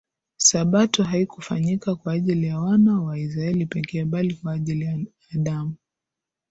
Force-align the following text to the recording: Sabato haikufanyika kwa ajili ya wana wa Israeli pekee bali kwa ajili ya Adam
Sabato 0.37 1.03
haikufanyika 1.03 1.95
kwa 1.95 2.13
ajili 2.13 2.47
ya 2.47 2.59
wana 2.59 3.01
wa 3.01 3.19
Israeli 3.19 3.65
pekee 3.65 4.05
bali 4.05 4.33
kwa 4.33 4.53
ajili 4.53 4.85
ya 4.85 4.99
Adam 5.35 5.75